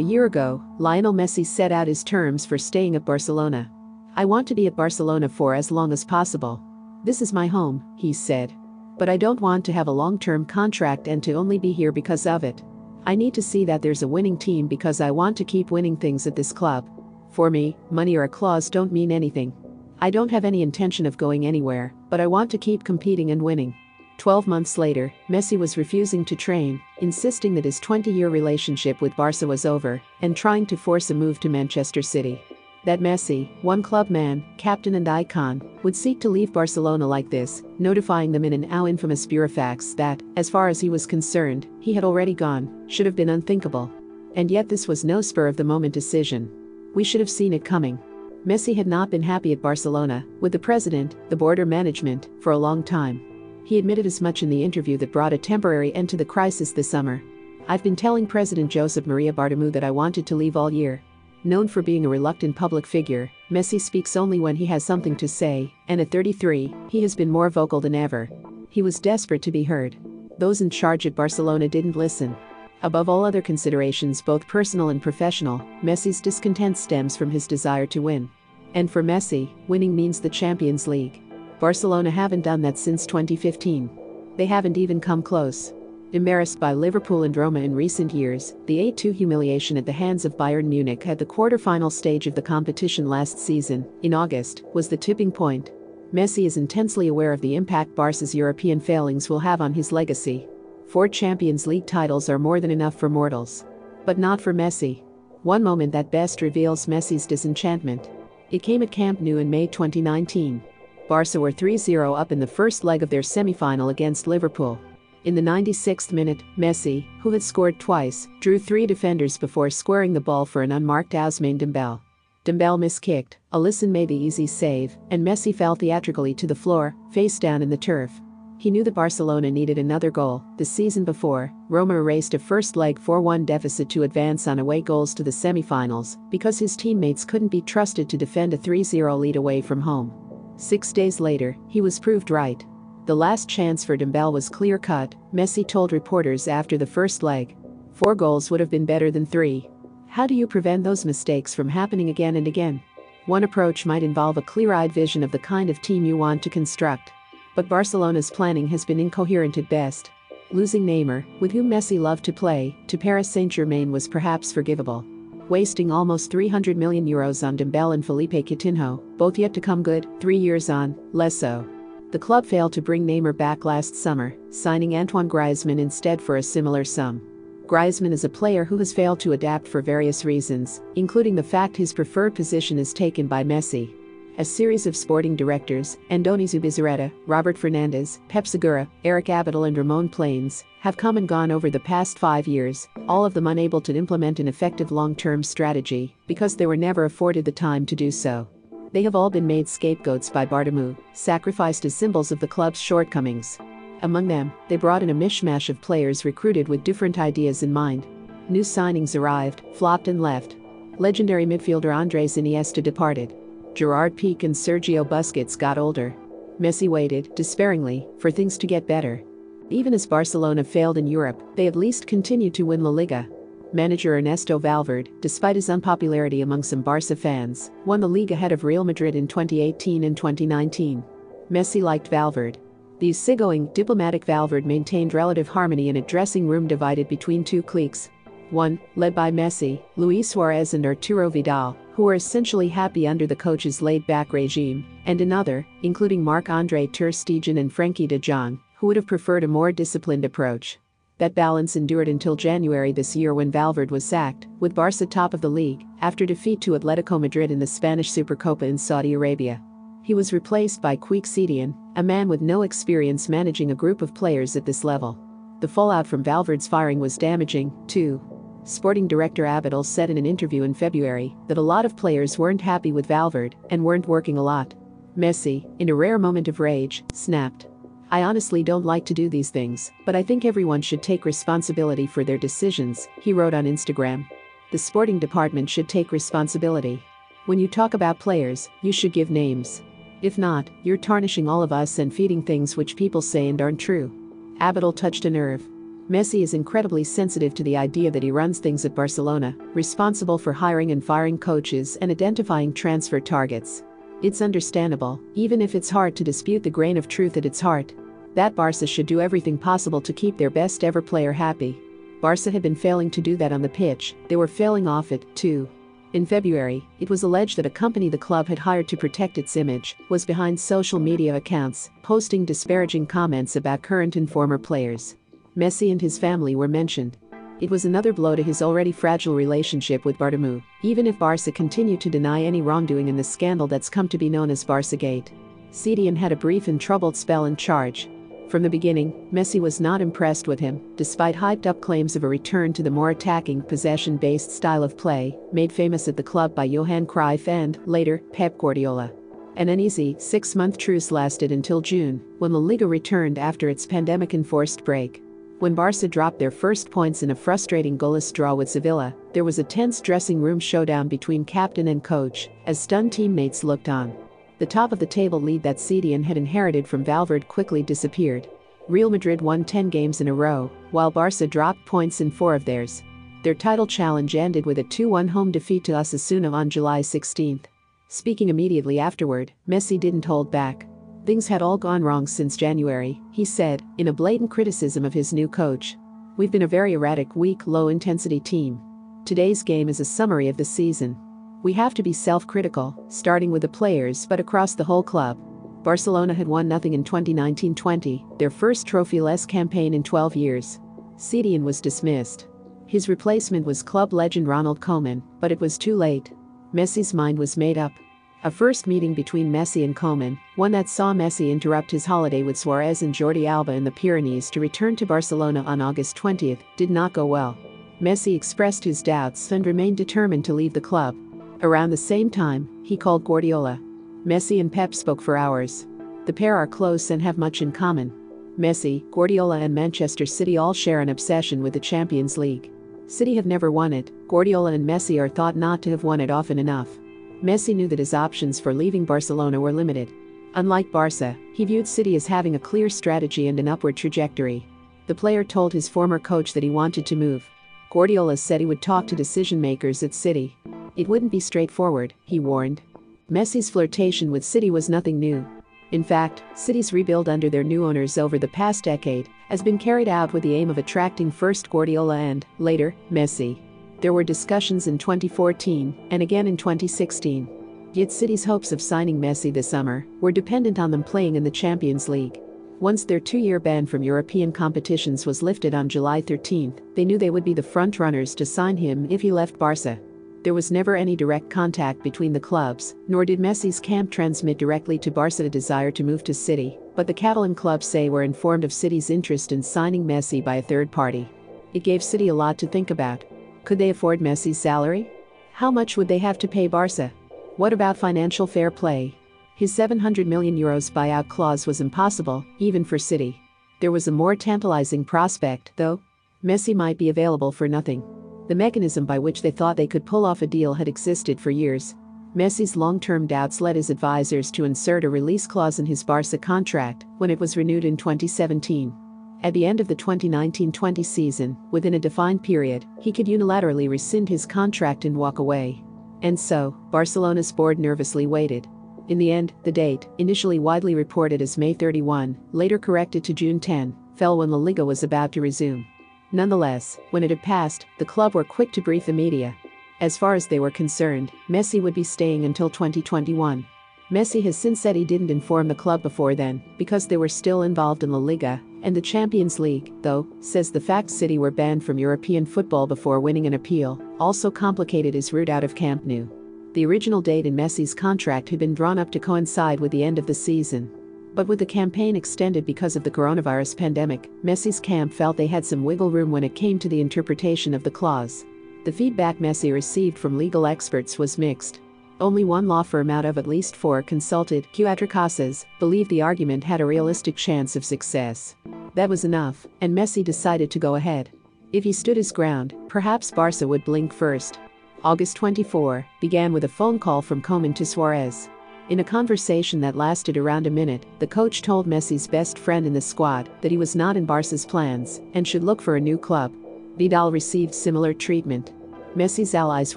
A 0.00 0.02
year 0.02 0.24
ago, 0.24 0.62
Lionel 0.78 1.12
Messi 1.12 1.44
set 1.44 1.72
out 1.72 1.86
his 1.86 2.02
terms 2.02 2.46
for 2.46 2.56
staying 2.56 2.96
at 2.96 3.04
Barcelona. 3.04 3.70
I 4.16 4.24
want 4.24 4.48
to 4.48 4.54
be 4.54 4.66
at 4.66 4.74
Barcelona 4.74 5.28
for 5.28 5.54
as 5.54 5.70
long 5.70 5.92
as 5.92 6.06
possible. 6.06 6.58
This 7.04 7.20
is 7.20 7.34
my 7.34 7.46
home, 7.46 7.84
he 7.98 8.14
said. 8.14 8.50
But 8.96 9.10
I 9.10 9.18
don't 9.18 9.42
want 9.42 9.62
to 9.66 9.74
have 9.74 9.88
a 9.88 9.98
long 10.02 10.18
term 10.18 10.46
contract 10.46 11.06
and 11.06 11.22
to 11.24 11.34
only 11.34 11.58
be 11.58 11.70
here 11.70 11.92
because 11.92 12.26
of 12.26 12.44
it. 12.44 12.62
I 13.04 13.14
need 13.14 13.34
to 13.34 13.42
see 13.42 13.66
that 13.66 13.82
there's 13.82 14.02
a 14.02 14.08
winning 14.08 14.38
team 14.38 14.68
because 14.68 15.02
I 15.02 15.10
want 15.10 15.36
to 15.36 15.44
keep 15.44 15.70
winning 15.70 15.98
things 15.98 16.26
at 16.26 16.34
this 16.34 16.50
club. 16.50 16.88
For 17.30 17.50
me, 17.50 17.76
money 17.90 18.16
or 18.16 18.22
a 18.22 18.28
clause 18.28 18.70
don't 18.70 18.92
mean 18.92 19.12
anything. 19.12 19.52
I 20.00 20.08
don't 20.08 20.30
have 20.30 20.46
any 20.46 20.62
intention 20.62 21.04
of 21.04 21.18
going 21.18 21.44
anywhere, 21.44 21.92
but 22.08 22.20
I 22.20 22.26
want 22.26 22.50
to 22.52 22.56
keep 22.56 22.84
competing 22.84 23.32
and 23.32 23.42
winning. 23.42 23.74
12 24.20 24.46
months 24.46 24.76
later, 24.76 25.10
Messi 25.30 25.58
was 25.58 25.78
refusing 25.78 26.26
to 26.26 26.36
train, 26.36 26.78
insisting 26.98 27.54
that 27.54 27.64
his 27.64 27.80
20 27.80 28.12
year 28.12 28.28
relationship 28.28 29.00
with 29.00 29.16
Barca 29.16 29.46
was 29.46 29.64
over, 29.64 29.98
and 30.20 30.36
trying 30.36 30.66
to 30.66 30.76
force 30.76 31.08
a 31.08 31.14
move 31.14 31.40
to 31.40 31.48
Manchester 31.48 32.02
City. 32.02 32.38
That 32.84 33.00
Messi, 33.00 33.48
one 33.62 33.82
club 33.82 34.10
man, 34.10 34.44
captain, 34.58 34.96
and 34.96 35.08
icon, 35.08 35.62
would 35.82 35.96
seek 35.96 36.20
to 36.20 36.28
leave 36.28 36.52
Barcelona 36.52 37.06
like 37.06 37.30
this, 37.30 37.62
notifying 37.78 38.30
them 38.30 38.44
in 38.44 38.52
an 38.52 38.68
now 38.68 38.86
infamous 38.86 39.26
burofax 39.26 39.96
that, 39.96 40.22
as 40.36 40.50
far 40.50 40.68
as 40.68 40.80
he 40.80 40.90
was 40.90 41.06
concerned, 41.06 41.66
he 41.80 41.94
had 41.94 42.04
already 42.04 42.34
gone, 42.34 42.86
should 42.90 43.06
have 43.06 43.16
been 43.16 43.30
unthinkable. 43.30 43.90
And 44.36 44.50
yet, 44.50 44.68
this 44.68 44.86
was 44.86 45.02
no 45.02 45.22
spur 45.22 45.48
of 45.48 45.56
the 45.56 45.64
moment 45.64 45.94
decision. 45.94 46.50
We 46.94 47.04
should 47.04 47.20
have 47.20 47.30
seen 47.30 47.54
it 47.54 47.64
coming. 47.64 47.98
Messi 48.46 48.76
had 48.76 48.86
not 48.86 49.08
been 49.08 49.22
happy 49.22 49.52
at 49.52 49.62
Barcelona, 49.62 50.26
with 50.40 50.52
the 50.52 50.58
president, 50.58 51.16
the 51.30 51.36
board 51.36 51.58
or 51.58 51.64
management, 51.64 52.28
for 52.42 52.52
a 52.52 52.58
long 52.58 52.82
time. 52.82 53.29
He 53.64 53.78
admitted 53.78 54.06
as 54.06 54.20
much 54.20 54.42
in 54.42 54.50
the 54.50 54.64
interview 54.64 54.96
that 54.98 55.12
brought 55.12 55.32
a 55.32 55.38
temporary 55.38 55.94
end 55.94 56.08
to 56.10 56.16
the 56.16 56.24
crisis 56.24 56.72
this 56.72 56.90
summer. 56.90 57.22
I've 57.68 57.84
been 57.84 57.96
telling 57.96 58.26
President 58.26 58.70
Josep 58.70 59.06
Maria 59.06 59.32
Bartomeu 59.32 59.70
that 59.72 59.84
I 59.84 59.90
wanted 59.90 60.26
to 60.26 60.36
leave 60.36 60.56
all 60.56 60.72
year. 60.72 61.02
Known 61.44 61.68
for 61.68 61.82
being 61.82 62.04
a 62.04 62.08
reluctant 62.08 62.56
public 62.56 62.86
figure, 62.86 63.30
Messi 63.50 63.80
speaks 63.80 64.16
only 64.16 64.40
when 64.40 64.56
he 64.56 64.66
has 64.66 64.84
something 64.84 65.16
to 65.16 65.28
say, 65.28 65.72
and 65.88 66.00
at 66.00 66.10
33, 66.10 66.74
he 66.88 67.00
has 67.02 67.14
been 67.14 67.30
more 67.30 67.48
vocal 67.48 67.80
than 67.80 67.94
ever. 67.94 68.28
He 68.68 68.82
was 68.82 69.00
desperate 69.00 69.42
to 69.42 69.52
be 69.52 69.62
heard. 69.62 69.96
Those 70.38 70.60
in 70.60 70.68
charge 70.68 71.06
at 71.06 71.14
Barcelona 71.14 71.68
didn't 71.68 71.96
listen. 71.96 72.36
Above 72.82 73.08
all 73.08 73.24
other 73.24 73.42
considerations, 73.42 74.22
both 74.22 74.48
personal 74.48 74.88
and 74.88 75.02
professional, 75.02 75.58
Messi's 75.82 76.20
discontent 76.20 76.76
stems 76.76 77.16
from 77.16 77.30
his 77.30 77.46
desire 77.46 77.86
to 77.86 78.00
win. 78.00 78.30
And 78.74 78.90
for 78.90 79.02
Messi, 79.02 79.50
winning 79.68 79.94
means 79.94 80.20
the 80.20 80.30
Champions 80.30 80.86
League. 80.86 81.22
Barcelona 81.60 82.10
haven't 82.10 82.40
done 82.40 82.62
that 82.62 82.78
since 82.78 83.04
2015. 83.04 83.90
They 84.36 84.46
haven't 84.46 84.78
even 84.78 84.98
come 84.98 85.22
close. 85.22 85.74
Embarrassed 86.12 86.58
by 86.58 86.72
Liverpool 86.72 87.24
and 87.24 87.36
Roma 87.36 87.60
in 87.60 87.74
recent 87.74 88.14
years, 88.14 88.54
the 88.64 88.78
8-2 88.78 89.14
humiliation 89.14 89.76
at 89.76 89.84
the 89.84 89.92
hands 89.92 90.24
of 90.24 90.38
Bayern 90.38 90.64
Munich 90.64 91.06
at 91.06 91.18
the 91.18 91.26
quarter-final 91.26 91.90
stage 91.90 92.26
of 92.26 92.34
the 92.34 92.40
competition 92.40 93.08
last 93.08 93.38
season, 93.38 93.86
in 94.02 94.14
August, 94.14 94.62
was 94.72 94.88
the 94.88 94.96
tipping 94.96 95.30
point. 95.30 95.70
Messi 96.14 96.46
is 96.46 96.56
intensely 96.56 97.08
aware 97.08 97.32
of 97.32 97.42
the 97.42 97.54
impact 97.54 97.94
Barca's 97.94 98.34
European 98.34 98.80
failings 98.80 99.28
will 99.28 99.38
have 99.38 99.60
on 99.60 99.74
his 99.74 99.92
legacy. 99.92 100.48
Four 100.88 101.08
Champions 101.08 101.66
League 101.66 101.86
titles 101.86 102.30
are 102.30 102.38
more 102.38 102.58
than 102.58 102.70
enough 102.70 102.96
for 102.96 103.10
mortals. 103.10 103.66
But 104.06 104.18
not 104.18 104.40
for 104.40 104.54
Messi. 104.54 105.02
One 105.42 105.62
moment 105.62 105.92
that 105.92 106.10
best 106.10 106.40
reveals 106.40 106.86
Messi's 106.86 107.26
disenchantment. 107.26 108.10
It 108.50 108.62
came 108.62 108.82
at 108.82 108.90
Camp 108.90 109.20
Nou 109.20 109.36
in 109.36 109.48
May 109.50 109.66
2019. 109.66 110.62
Barca 111.10 111.40
were 111.40 111.50
3-0 111.50 112.16
up 112.16 112.30
in 112.30 112.38
the 112.38 112.46
first 112.46 112.84
leg 112.84 113.02
of 113.02 113.10
their 113.10 113.20
semi-final 113.20 113.88
against 113.88 114.28
Liverpool. 114.28 114.78
In 115.24 115.34
the 115.34 115.42
96th 115.42 116.12
minute, 116.12 116.44
Messi, 116.56 117.04
who 117.20 117.32
had 117.32 117.42
scored 117.42 117.80
twice, 117.80 118.28
drew 118.38 118.60
three 118.60 118.86
defenders 118.86 119.36
before 119.36 119.70
squaring 119.70 120.12
the 120.12 120.20
ball 120.20 120.46
for 120.46 120.62
an 120.62 120.70
unmarked 120.70 121.10
Ousmane 121.14 121.58
Dembele. 121.58 122.00
Dembele 122.44 122.78
miskicked, 122.78 123.32
Alisson 123.52 123.88
made 123.88 124.06
the 124.06 124.14
easy 124.14 124.46
save, 124.46 124.96
and 125.10 125.26
Messi 125.26 125.52
fell 125.52 125.74
theatrically 125.74 126.32
to 126.32 126.46
the 126.46 126.54
floor, 126.54 126.94
face 127.10 127.40
down 127.40 127.60
in 127.60 127.70
the 127.70 127.76
turf. 127.76 128.12
He 128.58 128.70
knew 128.70 128.84
that 128.84 128.94
Barcelona 128.94 129.50
needed 129.50 129.78
another 129.78 130.12
goal. 130.12 130.44
The 130.58 130.64
season 130.64 131.02
before, 131.04 131.52
Roma 131.68 131.94
erased 131.94 132.34
a 132.34 132.38
first 132.38 132.76
leg 132.76 133.00
4 133.00 133.20
1 133.20 133.44
deficit 133.44 133.90
to 133.90 134.04
advance 134.04 134.46
on 134.46 134.60
away 134.60 134.80
goals 134.80 135.12
to 135.14 135.24
the 135.24 135.32
semi 135.32 135.62
finals 135.62 136.18
because 136.30 136.60
his 136.60 136.76
teammates 136.76 137.24
couldn't 137.24 137.48
be 137.48 137.62
trusted 137.62 138.08
to 138.10 138.16
defend 138.16 138.54
a 138.54 138.56
3 138.56 138.84
0 138.84 139.16
lead 139.16 139.34
away 139.34 139.60
from 139.60 139.80
home. 139.80 140.29
Six 140.60 140.92
days 140.92 141.20
later, 141.20 141.56
he 141.68 141.80
was 141.80 141.98
proved 141.98 142.30
right. 142.30 142.62
The 143.06 143.14
last 143.14 143.48
chance 143.48 143.82
for 143.82 143.96
Dembele 143.96 144.30
was 144.30 144.50
clear 144.50 144.76
cut, 144.76 145.14
Messi 145.32 145.66
told 145.66 145.90
reporters 145.90 146.46
after 146.48 146.76
the 146.76 146.84
first 146.84 147.22
leg. 147.22 147.56
Four 147.92 148.14
goals 148.14 148.50
would 148.50 148.60
have 148.60 148.68
been 148.68 148.84
better 148.84 149.10
than 149.10 149.24
three. 149.24 149.70
How 150.06 150.26
do 150.26 150.34
you 150.34 150.46
prevent 150.46 150.84
those 150.84 151.06
mistakes 151.06 151.54
from 151.54 151.70
happening 151.70 152.10
again 152.10 152.36
and 152.36 152.46
again? 152.46 152.82
One 153.24 153.42
approach 153.42 153.86
might 153.86 154.02
involve 154.02 154.36
a 154.36 154.42
clear 154.42 154.74
eyed 154.74 154.92
vision 154.92 155.22
of 155.22 155.32
the 155.32 155.38
kind 155.38 155.70
of 155.70 155.80
team 155.80 156.04
you 156.04 156.18
want 156.18 156.42
to 156.42 156.50
construct. 156.50 157.10
But 157.56 157.70
Barcelona's 157.70 158.30
planning 158.30 158.68
has 158.68 158.84
been 158.84 159.00
incoherent 159.00 159.56
at 159.56 159.70
best. 159.70 160.10
Losing 160.50 160.84
Neymar, 160.84 161.24
with 161.40 161.52
whom 161.52 161.70
Messi 161.70 161.98
loved 161.98 162.24
to 162.26 162.34
play, 162.34 162.76
to 162.88 162.98
Paris 162.98 163.30
Saint 163.30 163.50
Germain 163.50 163.90
was 163.90 164.06
perhaps 164.06 164.52
forgivable 164.52 165.06
wasting 165.50 165.90
almost 165.90 166.30
300 166.30 166.76
million 166.76 167.04
euros 167.06 167.46
on 167.46 167.56
Dembele 167.56 167.94
and 167.94 168.06
Felipe 168.06 168.32
Coutinho, 168.46 169.02
both 169.18 169.38
yet 169.38 169.52
to 169.54 169.60
come 169.60 169.82
good, 169.82 170.06
three 170.20 170.38
years 170.38 170.70
on, 170.70 170.96
less 171.12 171.34
so. 171.34 171.68
The 172.12 172.18
club 172.18 172.46
failed 172.46 172.72
to 172.72 172.82
bring 172.82 173.06
Neymar 173.06 173.36
back 173.36 173.64
last 173.64 173.94
summer, 173.94 174.34
signing 174.50 174.96
Antoine 174.96 175.28
Griezmann 175.28 175.78
instead 175.78 176.22
for 176.22 176.36
a 176.36 176.42
similar 176.42 176.84
sum. 176.84 177.20
Griezmann 177.66 178.12
is 178.12 178.24
a 178.24 178.28
player 178.28 178.64
who 178.64 178.78
has 178.78 178.92
failed 178.92 179.20
to 179.20 179.32
adapt 179.32 179.68
for 179.68 179.80
various 179.80 180.24
reasons, 180.24 180.82
including 180.96 181.34
the 181.34 181.42
fact 181.42 181.76
his 181.76 181.92
preferred 181.92 182.34
position 182.34 182.78
is 182.78 182.92
taken 182.92 183.28
by 183.28 183.44
Messi. 183.44 183.94
A 184.40 184.44
series 184.44 184.86
of 184.86 184.96
sporting 184.96 185.36
directors, 185.36 185.98
Andoni 186.10 186.44
Zubizarreta, 186.44 187.12
Robert 187.26 187.58
Fernandez, 187.58 188.20
Pep 188.28 188.46
Segura, 188.46 188.88
Eric 189.04 189.26
Abidal 189.26 189.68
and 189.68 189.76
Ramon 189.76 190.08
Planes, 190.08 190.64
have 190.80 190.96
come 190.96 191.18
and 191.18 191.28
gone 191.28 191.50
over 191.50 191.68
the 191.68 191.78
past 191.78 192.18
five 192.18 192.48
years, 192.48 192.88
all 193.06 193.26
of 193.26 193.34
them 193.34 193.48
unable 193.48 193.82
to 193.82 193.94
implement 193.94 194.40
an 194.40 194.48
effective 194.48 194.92
long-term 194.92 195.42
strategy 195.42 196.16
because 196.26 196.56
they 196.56 196.64
were 196.64 196.74
never 196.74 197.04
afforded 197.04 197.44
the 197.44 197.52
time 197.52 197.84
to 197.84 197.94
do 197.94 198.10
so. 198.10 198.48
They 198.92 199.02
have 199.02 199.14
all 199.14 199.28
been 199.28 199.46
made 199.46 199.68
scapegoats 199.68 200.30
by 200.30 200.46
Bartomeu, 200.46 200.96
sacrificed 201.12 201.84
as 201.84 201.94
symbols 201.94 202.32
of 202.32 202.40
the 202.40 202.48
club's 202.48 202.80
shortcomings. 202.80 203.58
Among 204.00 204.26
them, 204.26 204.54
they 204.68 204.76
brought 204.76 205.02
in 205.02 205.10
a 205.10 205.14
mishmash 205.14 205.68
of 205.68 205.82
players 205.82 206.24
recruited 206.24 206.66
with 206.66 206.82
different 206.82 207.18
ideas 207.18 207.62
in 207.62 207.74
mind. 207.74 208.06
New 208.48 208.62
signings 208.62 209.14
arrived, 209.14 209.60
flopped 209.74 210.08
and 210.08 210.22
left. 210.22 210.56
Legendary 210.96 211.44
midfielder 211.44 211.94
Andres 211.94 212.38
Iniesta 212.38 212.82
departed. 212.82 213.34
Gerard 213.74 214.16
Piqué 214.16 214.44
and 214.44 214.54
Sergio 214.54 215.08
Busquets 215.08 215.58
got 215.58 215.78
older. 215.78 216.14
Messi 216.60 216.88
waited, 216.88 217.34
despairingly, 217.34 218.06
for 218.18 218.30
things 218.30 218.58
to 218.58 218.66
get 218.66 218.86
better. 218.86 219.22
Even 219.70 219.94
as 219.94 220.06
Barcelona 220.06 220.64
failed 220.64 220.98
in 220.98 221.06
Europe, 221.06 221.42
they 221.56 221.66
at 221.66 221.76
least 221.76 222.06
continued 222.06 222.52
to 222.54 222.64
win 222.64 222.82
La 222.82 222.90
Liga. 222.90 223.28
Manager 223.72 224.16
Ernesto 224.18 224.58
Valverde, 224.58 225.10
despite 225.20 225.54
his 225.54 225.70
unpopularity 225.70 226.40
among 226.40 226.62
some 226.64 226.82
Barca 226.82 227.14
fans, 227.14 227.70
won 227.84 228.00
the 228.00 228.08
league 228.08 228.32
ahead 228.32 228.50
of 228.50 228.64
Real 228.64 228.82
Madrid 228.82 229.14
in 229.14 229.28
2018 229.28 230.02
and 230.02 230.16
2019. 230.16 231.04
Messi 231.50 231.80
liked 231.80 232.08
Valverde. 232.08 232.58
The 232.98 233.06
easygoing, 233.06 233.66
diplomatic 233.72 234.24
Valverde 234.24 234.66
maintained 234.66 235.14
relative 235.14 235.48
harmony 235.48 235.88
in 235.88 235.96
a 235.96 236.02
dressing 236.02 236.46
room 236.48 236.66
divided 236.66 237.08
between 237.08 237.44
two 237.44 237.62
cliques. 237.62 238.10
One, 238.50 238.80
led 238.96 239.14
by 239.14 239.30
Messi, 239.30 239.80
Luis 239.96 240.28
Suarez 240.28 240.74
and 240.74 240.84
Arturo 240.84 241.30
Vidal, 241.30 241.76
who 241.92 242.02
were 242.02 242.14
essentially 242.14 242.68
happy 242.68 243.06
under 243.06 243.26
the 243.26 243.36
coach's 243.36 243.80
laid-back 243.80 244.32
regime, 244.32 244.84
and 245.06 245.20
another, 245.20 245.66
including 245.82 246.24
Marc-Andre 246.24 246.86
Ter 246.88 247.10
Stegen 247.10 247.58
and 247.58 247.72
Frenkie 247.72 248.08
de 248.08 248.18
Jong, 248.18 248.60
who 248.76 248.86
would 248.86 248.96
have 248.96 249.06
preferred 249.06 249.44
a 249.44 249.48
more 249.48 249.70
disciplined 249.70 250.24
approach. 250.24 250.78
That 251.18 251.34
balance 251.34 251.76
endured 251.76 252.08
until 252.08 252.34
January 252.34 252.92
this 252.92 253.14
year 253.14 253.34
when 253.34 253.50
Valverde 253.50 253.92
was 253.92 254.04
sacked, 254.04 254.46
with 254.58 254.74
Barca 254.74 255.04
top 255.04 255.34
of 255.34 255.42
the 255.42 255.50
league, 255.50 255.84
after 256.00 256.24
defeat 256.24 256.60
to 256.62 256.72
Atletico 256.72 257.20
Madrid 257.20 257.50
in 257.50 257.58
the 257.58 257.66
Spanish 257.66 258.10
Supercopa 258.10 258.62
in 258.62 258.78
Saudi 258.78 259.12
Arabia. 259.12 259.62
He 260.02 260.14
was 260.14 260.32
replaced 260.32 260.80
by 260.80 260.96
Quique 260.96 261.26
Setién, 261.26 261.76
a 261.96 262.02
man 262.02 262.26
with 262.26 262.40
no 262.40 262.62
experience 262.62 263.28
managing 263.28 263.70
a 263.70 263.74
group 263.74 264.00
of 264.00 264.14
players 264.14 264.56
at 264.56 264.64
this 264.64 264.82
level. 264.82 265.18
The 265.60 265.68
fallout 265.68 266.06
from 266.06 266.24
Valverde's 266.24 266.66
firing 266.66 267.00
was 267.00 267.18
damaging, 267.18 267.70
too. 267.86 268.18
Sporting 268.64 269.08
director 269.08 269.44
Abidal 269.44 269.84
said 269.84 270.10
in 270.10 270.18
an 270.18 270.26
interview 270.26 270.62
in 270.64 270.74
February 270.74 271.34
that 271.48 271.58
a 271.58 271.62
lot 271.62 271.84
of 271.84 271.96
players 271.96 272.38
weren't 272.38 272.60
happy 272.60 272.92
with 272.92 273.06
Valverde 273.06 273.56
and 273.70 273.82
weren't 273.82 274.06
working 274.06 274.36
a 274.36 274.42
lot. 274.42 274.74
Messi, 275.16 275.64
in 275.80 275.88
a 275.88 275.94
rare 275.94 276.18
moment 276.18 276.46
of 276.46 276.60
rage, 276.60 277.02
snapped. 277.12 277.66
I 278.10 278.22
honestly 278.22 278.62
don't 278.62 278.84
like 278.84 279.04
to 279.06 279.14
do 279.14 279.28
these 279.28 279.50
things, 279.50 279.90
but 280.04 280.14
I 280.14 280.22
think 280.22 280.44
everyone 280.44 280.82
should 280.82 281.02
take 281.02 281.24
responsibility 281.24 282.06
for 282.06 282.22
their 282.22 282.38
decisions, 282.38 283.08
he 283.20 283.32
wrote 283.32 283.54
on 283.54 283.64
Instagram. 283.64 284.26
The 284.72 284.78
sporting 284.78 285.18
department 285.18 285.70
should 285.70 285.88
take 285.88 286.12
responsibility. 286.12 287.02
When 287.46 287.58
you 287.58 287.66
talk 287.66 287.94
about 287.94 288.18
players, 288.18 288.68
you 288.82 288.92
should 288.92 289.12
give 289.12 289.30
names. 289.30 289.82
If 290.22 290.38
not, 290.38 290.68
you're 290.82 290.96
tarnishing 290.96 291.48
all 291.48 291.62
of 291.62 291.72
us 291.72 291.98
and 291.98 292.12
feeding 292.12 292.42
things 292.42 292.76
which 292.76 292.96
people 292.96 293.22
say 293.22 293.48
and 293.48 293.60
aren't 293.60 293.80
true. 293.80 294.12
Abidal 294.60 294.94
touched 294.94 295.24
a 295.24 295.30
nerve. 295.30 295.66
Messi 296.08 296.42
is 296.42 296.54
incredibly 296.54 297.04
sensitive 297.04 297.54
to 297.54 297.62
the 297.62 297.76
idea 297.76 298.10
that 298.10 298.22
he 298.22 298.30
runs 298.30 298.58
things 298.58 298.84
at 298.84 298.94
Barcelona, 298.94 299.54
responsible 299.74 300.38
for 300.38 300.52
hiring 300.52 300.90
and 300.92 301.04
firing 301.04 301.38
coaches 301.38 301.96
and 302.00 302.10
identifying 302.10 302.72
transfer 302.72 303.20
targets. 303.20 303.82
It's 304.22 304.42
understandable, 304.42 305.20
even 305.34 305.62
if 305.62 305.74
it's 305.74 305.90
hard 305.90 306.16
to 306.16 306.24
dispute 306.24 306.62
the 306.62 306.70
grain 306.70 306.96
of 306.96 307.08
truth 307.08 307.36
at 307.36 307.46
its 307.46 307.60
heart. 307.60 307.94
That 308.34 308.54
Barca 308.54 308.86
should 308.86 309.06
do 309.06 309.20
everything 309.20 309.56
possible 309.56 310.00
to 310.00 310.12
keep 310.12 310.36
their 310.36 310.50
best 310.50 310.84
ever 310.84 311.02
player 311.02 311.32
happy. 311.32 311.78
Barca 312.20 312.50
had 312.50 312.62
been 312.62 312.74
failing 312.74 313.10
to 313.10 313.20
do 313.20 313.36
that 313.36 313.52
on 313.52 313.62
the 313.62 313.68
pitch, 313.68 314.14
they 314.28 314.36
were 314.36 314.46
failing 314.46 314.86
off 314.86 315.10
it, 315.12 315.24
too. 315.34 315.68
In 316.12 316.26
February, 316.26 316.84
it 316.98 317.08
was 317.08 317.22
alleged 317.22 317.56
that 317.56 317.66
a 317.66 317.70
company 317.70 318.08
the 318.08 318.18
club 318.18 318.48
had 318.48 318.58
hired 318.58 318.88
to 318.88 318.96
protect 318.96 319.38
its 319.38 319.56
image 319.56 319.96
was 320.08 320.26
behind 320.26 320.58
social 320.58 320.98
media 320.98 321.36
accounts, 321.36 321.88
posting 322.02 322.44
disparaging 322.44 323.06
comments 323.06 323.54
about 323.54 323.82
current 323.82 324.16
and 324.16 324.28
former 324.28 324.58
players. 324.58 325.14
Messi 325.60 325.92
and 325.92 326.00
his 326.00 326.16
family 326.16 326.56
were 326.56 326.68
mentioned. 326.68 327.18
It 327.60 327.70
was 327.70 327.84
another 327.84 328.14
blow 328.14 328.34
to 328.34 328.42
his 328.42 328.62
already 328.62 328.92
fragile 328.92 329.34
relationship 329.34 330.06
with 330.06 330.16
Bartomeu, 330.16 330.62
even 330.80 331.06
if 331.06 331.18
Barca 331.18 331.52
continued 331.52 332.00
to 332.00 332.08
deny 332.08 332.42
any 332.42 332.62
wrongdoing 332.62 333.08
in 333.08 333.16
the 333.16 333.22
scandal 333.22 333.66
that's 333.66 333.90
come 333.90 334.08
to 334.08 334.16
be 334.16 334.30
known 334.30 334.48
as 334.50 334.64
Barcagate. 334.64 335.28
Setién 335.70 336.16
had 336.16 336.32
a 336.32 336.36
brief 336.36 336.68
and 336.68 336.80
troubled 336.80 337.14
spell 337.14 337.44
in 337.44 337.56
charge. 337.56 338.08
From 338.48 338.62
the 338.62 338.70
beginning, 338.70 339.28
Messi 339.30 339.60
was 339.60 339.82
not 339.82 340.00
impressed 340.00 340.48
with 340.48 340.58
him, 340.58 340.80
despite 340.96 341.36
hyped 341.36 341.66
up 341.66 341.82
claims 341.82 342.16
of 342.16 342.24
a 342.24 342.28
return 342.28 342.72
to 342.72 342.82
the 342.82 342.90
more 342.90 343.10
attacking, 343.10 343.60
possession 343.60 344.16
based 344.16 344.50
style 344.50 344.82
of 344.82 344.96
play, 344.96 345.36
made 345.52 345.70
famous 345.70 346.08
at 346.08 346.16
the 346.16 346.22
club 346.22 346.54
by 346.54 346.64
Johan 346.64 347.06
Cruyff 347.06 347.46
and, 347.48 347.78
later, 347.84 348.22
Pep 348.32 348.56
Guardiola. 348.56 349.12
An 349.56 349.68
uneasy 349.68 350.16
six 350.18 350.56
month 350.56 350.78
truce 350.78 351.10
lasted 351.10 351.52
until 351.52 351.82
June, 351.82 352.24
when 352.38 352.50
La 352.50 352.58
Liga 352.58 352.86
returned 352.86 353.38
after 353.38 353.68
its 353.68 353.84
pandemic 353.84 354.32
enforced 354.32 354.86
break. 354.86 355.22
When 355.60 355.74
Barca 355.74 356.08
dropped 356.08 356.38
their 356.38 356.50
first 356.50 356.90
points 356.90 357.22
in 357.22 357.32
a 357.32 357.34
frustrating 357.34 357.98
goalless 357.98 358.32
draw 358.32 358.54
with 358.54 358.70
Sevilla, 358.70 359.14
there 359.34 359.44
was 359.44 359.58
a 359.58 359.62
tense 359.62 360.00
dressing 360.00 360.40
room 360.40 360.58
showdown 360.58 361.06
between 361.06 361.44
captain 361.44 361.88
and 361.88 362.02
coach, 362.02 362.48
as 362.64 362.80
stunned 362.80 363.12
teammates 363.12 363.62
looked 363.62 363.90
on. 363.90 364.16
The 364.58 364.64
top 364.64 364.90
of 364.90 364.98
the 364.98 365.04
table 365.04 365.38
lead 365.38 365.62
that 365.62 365.76
Setién 365.76 366.24
had 366.24 366.38
inherited 366.38 366.88
from 366.88 367.04
Valverde 367.04 367.44
quickly 367.44 367.82
disappeared. 367.82 368.48
Real 368.88 369.10
Madrid 369.10 369.42
won 369.42 369.62
10 369.62 369.90
games 369.90 370.22
in 370.22 370.28
a 370.28 370.32
row, 370.32 370.70
while 370.92 371.10
Barca 371.10 371.46
dropped 371.46 371.84
points 371.84 372.22
in 372.22 372.30
four 372.30 372.54
of 372.54 372.64
theirs. 372.64 373.02
Their 373.42 373.52
title 373.52 373.86
challenge 373.86 374.34
ended 374.34 374.64
with 374.64 374.78
a 374.78 374.84
2-1 374.84 375.28
home 375.28 375.50
defeat 375.50 375.84
to 375.84 375.92
Osasuna 375.92 376.54
on 376.54 376.70
July 376.70 377.02
16. 377.02 377.60
Speaking 378.08 378.48
immediately 378.48 378.98
afterward, 378.98 379.52
Messi 379.68 380.00
didn't 380.00 380.24
hold 380.24 380.50
back. 380.50 380.86
Things 381.26 381.46
had 381.46 381.60
all 381.60 381.76
gone 381.76 382.02
wrong 382.02 382.26
since 382.26 382.56
January, 382.56 383.20
he 383.30 383.44
said, 383.44 383.82
in 383.98 384.08
a 384.08 384.12
blatant 384.12 384.50
criticism 384.50 385.04
of 385.04 385.12
his 385.12 385.32
new 385.32 385.48
coach. 385.48 385.96
We've 386.36 386.50
been 386.50 386.62
a 386.62 386.66
very 386.66 386.94
erratic, 386.94 387.36
weak, 387.36 387.66
low 387.66 387.88
intensity 387.88 388.40
team. 388.40 388.80
Today's 389.26 389.62
game 389.62 389.88
is 389.88 390.00
a 390.00 390.04
summary 390.04 390.48
of 390.48 390.56
the 390.56 390.64
season. 390.64 391.16
We 391.62 391.74
have 391.74 391.92
to 391.94 392.02
be 392.02 392.14
self 392.14 392.46
critical, 392.46 393.04
starting 393.08 393.50
with 393.50 393.62
the 393.62 393.68
players 393.68 394.26
but 394.26 394.40
across 394.40 394.74
the 394.74 394.84
whole 394.84 395.02
club. 395.02 395.38
Barcelona 395.84 396.32
had 396.32 396.48
won 396.48 396.66
nothing 396.68 396.94
in 396.94 397.04
2019 397.04 397.74
20, 397.74 398.24
their 398.38 398.50
first 398.50 398.86
trophy 398.86 399.20
less 399.20 399.44
campaign 399.44 399.92
in 399.92 400.02
12 400.02 400.36
years. 400.36 400.80
Setién 401.16 401.62
was 401.62 401.82
dismissed. 401.82 402.48
His 402.86 403.08
replacement 403.10 403.66
was 403.66 403.82
club 403.82 404.14
legend 404.14 404.48
Ronald 404.48 404.80
Koeman, 404.80 405.22
but 405.38 405.52
it 405.52 405.60
was 405.60 405.76
too 405.76 405.96
late. 405.96 406.32
Messi's 406.72 407.12
mind 407.12 407.38
was 407.38 407.58
made 407.58 407.76
up. 407.76 407.92
A 408.42 408.50
first 408.50 408.86
meeting 408.86 409.12
between 409.12 409.52
Messi 409.52 409.84
and 409.84 409.94
Koeman, 409.94 410.38
one 410.56 410.72
that 410.72 410.88
saw 410.88 411.12
Messi 411.12 411.50
interrupt 411.50 411.90
his 411.90 412.06
holiday 412.06 412.42
with 412.42 412.56
Suarez 412.56 413.02
and 413.02 413.14
Jordi 413.14 413.46
Alba 413.46 413.72
in 413.72 413.84
the 413.84 413.90
Pyrenees 413.90 414.48
to 414.50 414.60
return 414.60 414.96
to 414.96 415.04
Barcelona 415.04 415.62
on 415.64 415.82
August 415.82 416.16
20, 416.16 416.56
did 416.78 416.90
not 416.90 417.12
go 417.12 417.26
well. 417.26 417.58
Messi 418.00 418.34
expressed 418.34 418.82
his 418.82 419.02
doubts 419.02 419.52
and 419.52 419.66
remained 419.66 419.98
determined 419.98 420.46
to 420.46 420.54
leave 420.54 420.72
the 420.72 420.80
club. 420.80 421.14
Around 421.60 421.90
the 421.90 421.98
same 421.98 422.30
time, 422.30 422.66
he 422.82 422.96
called 422.96 423.24
Guardiola. 423.24 423.78
Messi 424.26 424.58
and 424.58 424.72
Pep 424.72 424.94
spoke 424.94 425.20
for 425.20 425.36
hours. 425.36 425.86
The 426.24 426.32
pair 426.32 426.56
are 426.56 426.66
close 426.66 427.10
and 427.10 427.20
have 427.20 427.36
much 427.36 427.60
in 427.60 427.72
common. 427.72 428.10
Messi, 428.58 429.02
Guardiola, 429.10 429.58
and 429.58 429.74
Manchester 429.74 430.24
City 430.24 430.56
all 430.56 430.72
share 430.72 431.00
an 431.00 431.10
obsession 431.10 431.62
with 431.62 431.74
the 431.74 431.80
Champions 431.80 432.38
League. 432.38 432.70
City 433.06 433.34
have 433.34 433.44
never 433.44 433.70
won 433.70 433.92
it, 433.92 434.10
Guardiola 434.28 434.72
and 434.72 434.88
Messi 434.88 435.20
are 435.20 435.28
thought 435.28 435.56
not 435.56 435.82
to 435.82 435.90
have 435.90 436.04
won 436.04 436.20
it 436.20 436.30
often 436.30 436.58
enough. 436.58 436.99
Messi 437.42 437.74
knew 437.74 437.88
that 437.88 437.98
his 437.98 438.12
options 438.12 438.60
for 438.60 438.74
leaving 438.74 439.04
Barcelona 439.04 439.58
were 439.58 439.72
limited. 439.72 440.12
Unlike 440.54 440.92
Barca, 440.92 441.36
he 441.54 441.64
viewed 441.64 441.88
City 441.88 442.14
as 442.16 442.26
having 442.26 442.54
a 442.54 442.58
clear 442.58 442.88
strategy 442.88 443.48
and 443.48 443.58
an 443.58 443.68
upward 443.68 443.96
trajectory. 443.96 444.66
The 445.06 445.14
player 445.14 445.42
told 445.42 445.72
his 445.72 445.88
former 445.88 446.18
coach 446.18 446.52
that 446.52 446.62
he 446.62 446.70
wanted 446.70 447.06
to 447.06 447.16
move. 447.16 447.48
Guardiola 447.90 448.36
said 448.36 448.60
he 448.60 448.66
would 448.66 448.82
talk 448.82 449.06
to 449.06 449.16
decision 449.16 449.60
makers 449.60 450.02
at 450.02 450.12
City. 450.14 450.56
It 450.96 451.08
wouldn't 451.08 451.32
be 451.32 451.40
straightforward, 451.40 452.12
he 452.24 452.38
warned. 452.38 452.82
Messi's 453.30 453.70
flirtation 453.70 454.30
with 454.30 454.44
City 454.44 454.70
was 454.70 454.90
nothing 454.90 455.18
new. 455.18 455.46
In 455.92 456.04
fact, 456.04 456.42
City's 456.54 456.92
rebuild 456.92 457.28
under 457.28 457.48
their 457.48 457.64
new 457.64 457.84
owners 457.84 458.18
over 458.18 458.38
the 458.38 458.48
past 458.48 458.84
decade 458.84 459.28
has 459.48 459.62
been 459.62 459.78
carried 459.78 460.08
out 460.08 460.32
with 460.32 460.42
the 460.42 460.54
aim 460.54 460.68
of 460.68 460.78
attracting 460.78 461.30
first 461.30 461.70
Guardiola 461.70 462.18
and, 462.18 462.44
later, 462.58 462.94
Messi. 463.10 463.58
There 464.00 464.14
were 464.14 464.24
discussions 464.24 464.86
in 464.86 464.96
2014 464.96 466.08
and 466.10 466.22
again 466.22 466.46
in 466.46 466.56
2016. 466.56 467.48
Yet 467.92 468.10
City's 468.10 468.44
hopes 468.44 468.72
of 468.72 468.80
signing 468.80 469.20
Messi 469.20 469.52
this 469.52 469.68
summer 469.68 470.06
were 470.20 470.32
dependent 470.32 470.78
on 470.78 470.90
them 470.90 471.04
playing 471.04 471.36
in 471.36 471.44
the 471.44 471.50
Champions 471.50 472.08
League. 472.08 472.40
Once 472.78 473.04
their 473.04 473.20
two 473.20 473.36
year 473.36 473.60
ban 473.60 473.84
from 473.84 474.02
European 474.02 474.52
competitions 474.52 475.26
was 475.26 475.42
lifted 475.42 475.74
on 475.74 475.86
July 475.86 476.22
13, 476.22 476.72
they 476.94 477.04
knew 477.04 477.18
they 477.18 477.28
would 477.28 477.44
be 477.44 477.52
the 477.52 477.60
frontrunners 477.60 478.34
to 478.36 478.46
sign 478.46 478.74
him 478.74 479.06
if 479.10 479.20
he 479.20 479.30
left 479.30 479.58
Barca. 479.58 480.00
There 480.44 480.54
was 480.54 480.70
never 480.70 480.96
any 480.96 481.14
direct 481.14 481.50
contact 481.50 482.02
between 482.02 482.32
the 482.32 482.40
clubs, 482.40 482.94
nor 483.06 483.26
did 483.26 483.38
Messi's 483.38 483.80
camp 483.80 484.10
transmit 484.10 484.56
directly 484.56 484.98
to 484.98 485.10
Barca 485.10 485.44
a 485.44 485.50
desire 485.50 485.90
to 485.90 486.04
move 486.04 486.24
to 486.24 486.32
City, 486.32 486.78
but 486.96 487.06
the 487.06 487.12
Catalan 487.12 487.54
clubs 487.54 487.86
say 487.86 488.08
were 488.08 488.22
informed 488.22 488.64
of 488.64 488.72
City's 488.72 489.10
interest 489.10 489.52
in 489.52 489.62
signing 489.62 490.06
Messi 490.06 490.42
by 490.42 490.56
a 490.56 490.62
third 490.62 490.90
party. 490.90 491.28
It 491.74 491.84
gave 491.84 492.02
City 492.02 492.28
a 492.28 492.34
lot 492.34 492.56
to 492.58 492.66
think 492.66 492.90
about. 492.90 493.22
Could 493.70 493.78
they 493.78 493.90
afford 493.90 494.18
Messi's 494.18 494.58
salary? 494.58 495.08
How 495.52 495.70
much 495.70 495.96
would 495.96 496.08
they 496.08 496.18
have 496.18 496.38
to 496.40 496.48
pay 496.48 496.66
Barca? 496.66 497.12
What 497.56 497.72
about 497.72 497.96
financial 497.96 498.48
fair 498.48 498.68
play? 498.68 499.14
His 499.54 499.72
700 499.72 500.26
million 500.26 500.58
euros 500.58 500.90
buyout 500.90 501.28
clause 501.28 501.68
was 501.68 501.80
impossible, 501.80 502.44
even 502.58 502.82
for 502.82 502.98
City. 502.98 503.40
There 503.80 503.92
was 503.92 504.08
a 504.08 504.10
more 504.10 504.34
tantalizing 504.34 505.04
prospect, 505.04 505.70
though. 505.76 506.00
Messi 506.44 506.74
might 506.74 506.98
be 506.98 507.10
available 507.10 507.52
for 507.52 507.68
nothing. 507.68 508.02
The 508.48 508.56
mechanism 508.56 509.06
by 509.06 509.20
which 509.20 509.40
they 509.40 509.52
thought 509.52 509.76
they 509.76 509.86
could 509.86 510.04
pull 510.04 510.24
off 510.24 510.42
a 510.42 510.48
deal 510.48 510.74
had 510.74 510.88
existed 510.88 511.40
for 511.40 511.52
years. 511.52 511.94
Messi's 512.34 512.74
long 512.74 512.98
term 512.98 513.28
doubts 513.28 513.60
led 513.60 513.76
his 513.76 513.88
advisors 513.88 514.50
to 514.50 514.64
insert 514.64 515.04
a 515.04 515.08
release 515.08 515.46
clause 515.46 515.78
in 515.78 515.86
his 515.86 516.02
Barca 516.02 516.38
contract 516.38 517.06
when 517.18 517.30
it 517.30 517.38
was 517.38 517.56
renewed 517.56 517.84
in 517.84 517.96
2017. 517.96 518.92
At 519.42 519.54
the 519.54 519.64
end 519.64 519.80
of 519.80 519.88
the 519.88 519.94
2019 519.94 520.70
20 520.70 521.02
season, 521.02 521.56
within 521.70 521.94
a 521.94 521.98
defined 521.98 522.42
period, 522.42 522.84
he 523.00 523.10
could 523.10 523.26
unilaterally 523.26 523.88
rescind 523.88 524.28
his 524.28 524.44
contract 524.44 525.06
and 525.06 525.16
walk 525.16 525.38
away. 525.38 525.82
And 526.20 526.38
so, 526.38 526.76
Barcelona's 526.90 527.50
board 527.50 527.78
nervously 527.78 528.26
waited. 528.26 528.68
In 529.08 529.16
the 529.16 529.32
end, 529.32 529.54
the 529.64 529.72
date, 529.72 530.06
initially 530.18 530.58
widely 530.58 530.94
reported 530.94 531.40
as 531.40 531.56
May 531.56 531.72
31, 531.72 532.38
later 532.52 532.78
corrected 532.78 533.24
to 533.24 533.32
June 533.32 533.58
10, 533.58 533.96
fell 534.14 534.36
when 534.36 534.50
La 534.50 534.58
Liga 534.58 534.84
was 534.84 535.02
about 535.02 535.32
to 535.32 535.40
resume. 535.40 535.86
Nonetheless, 536.32 536.98
when 537.10 537.24
it 537.24 537.30
had 537.30 537.42
passed, 537.42 537.86
the 537.98 538.04
club 538.04 538.34
were 538.34 538.44
quick 538.44 538.72
to 538.72 538.82
brief 538.82 539.06
the 539.06 539.12
media. 539.12 539.56
As 540.02 540.18
far 540.18 540.34
as 540.34 540.46
they 540.46 540.60
were 540.60 540.70
concerned, 540.70 541.32
Messi 541.48 541.82
would 541.82 541.94
be 541.94 542.04
staying 542.04 542.44
until 542.44 542.68
2021. 542.68 543.66
Messi 544.10 544.42
has 544.42 544.56
since 544.56 544.80
said 544.80 544.96
he 544.96 545.04
didn't 545.04 545.30
inform 545.30 545.66
the 545.66 545.74
club 545.74 546.02
before 546.02 546.34
then, 546.34 546.62
because 546.76 547.06
they 547.06 547.16
were 547.16 547.28
still 547.28 547.62
involved 547.62 548.02
in 548.02 548.12
La 548.12 548.18
Liga 548.18 548.60
and 548.82 548.96
the 548.96 549.00
Champions 549.00 549.58
League, 549.58 549.92
though, 550.02 550.26
says 550.40 550.70
the 550.70 550.80
fact 550.80 551.10
City 551.10 551.38
were 551.38 551.50
banned 551.50 551.84
from 551.84 551.98
European 551.98 552.46
football 552.46 552.86
before 552.86 553.20
winning 553.20 553.46
an 553.46 553.54
appeal, 553.54 554.00
also 554.18 554.50
complicated 554.50 555.14
his 555.14 555.32
route 555.32 555.48
out 555.48 555.64
of 555.64 555.74
Camp 555.74 556.04
Nou. 556.04 556.26
The 556.72 556.86
original 556.86 557.20
date 557.20 557.46
in 557.46 557.56
Messi's 557.56 557.94
contract 557.94 558.48
had 558.48 558.58
been 558.58 558.74
drawn 558.74 558.98
up 558.98 559.10
to 559.12 559.18
coincide 559.18 559.80
with 559.80 559.90
the 559.90 560.04
end 560.04 560.18
of 560.18 560.26
the 560.26 560.34
season. 560.34 560.90
But 561.34 561.46
with 561.46 561.58
the 561.58 561.66
campaign 561.66 562.16
extended 562.16 562.66
because 562.66 562.96
of 562.96 563.04
the 563.04 563.10
coronavirus 563.10 563.76
pandemic, 563.76 564.30
Messi's 564.44 564.80
camp 564.80 565.12
felt 565.12 565.36
they 565.36 565.46
had 565.46 565.64
some 565.64 565.84
wiggle 565.84 566.10
room 566.10 566.30
when 566.30 566.44
it 566.44 566.54
came 566.54 566.78
to 566.78 566.88
the 566.88 567.00
interpretation 567.00 567.74
of 567.74 567.82
the 567.82 567.90
clause. 567.90 568.44
The 568.84 568.92
feedback 568.92 569.38
Messi 569.38 569.72
received 569.72 570.18
from 570.18 570.38
legal 570.38 570.66
experts 570.66 571.18
was 571.18 571.38
mixed. 571.38 571.80
Only 572.20 572.44
one 572.44 572.68
law 572.68 572.82
firm 572.82 573.08
out 573.08 573.24
of 573.24 573.38
at 573.38 573.46
least 573.46 573.74
four 573.74 574.02
consulted, 574.02 574.66
Cuatrecasas, 574.74 575.64
believed 575.78 576.10
the 576.10 576.20
argument 576.20 576.62
had 576.64 576.82
a 576.82 576.86
realistic 576.86 577.34
chance 577.34 577.76
of 577.76 577.84
success. 577.84 578.56
That 578.94 579.08
was 579.08 579.24
enough, 579.24 579.66
and 579.80 579.96
Messi 579.96 580.22
decided 580.22 580.70
to 580.70 580.78
go 580.78 580.96
ahead. 580.96 581.30
If 581.72 581.82
he 581.82 581.92
stood 581.92 582.18
his 582.18 582.30
ground, 582.30 582.74
perhaps 582.88 583.30
Barca 583.30 583.66
would 583.66 583.86
blink 583.86 584.12
first. 584.12 584.58
August 585.02 585.36
24 585.38 586.04
began 586.20 586.52
with 586.52 586.64
a 586.64 586.68
phone 586.68 586.98
call 586.98 587.22
from 587.22 587.40
Koeman 587.40 587.74
to 587.76 587.86
Suarez. 587.86 588.50
In 588.90 589.00
a 589.00 589.04
conversation 589.04 589.80
that 589.80 589.96
lasted 589.96 590.36
around 590.36 590.66
a 590.66 590.70
minute, 590.70 591.06
the 591.20 591.26
coach 591.26 591.62
told 591.62 591.86
Messi's 591.86 592.26
best 592.26 592.58
friend 592.58 592.86
in 592.86 592.92
the 592.92 593.00
squad 593.00 593.48
that 593.62 593.70
he 593.70 593.78
was 593.78 593.96
not 593.96 594.18
in 594.18 594.26
Barca's 594.26 594.66
plans 594.66 595.22
and 595.32 595.48
should 595.48 595.64
look 595.64 595.80
for 595.80 595.96
a 595.96 596.00
new 596.00 596.18
club. 596.18 596.52
Vidal 596.98 597.32
received 597.32 597.74
similar 597.74 598.12
treatment. 598.12 598.72
Messi's 599.16 599.54
allies 599.54 599.96